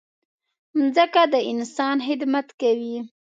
[0.77, 2.95] مځکه د انسان خدمت کوي.